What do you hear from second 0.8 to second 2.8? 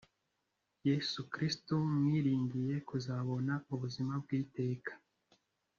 Yesu Kristo mwiringiye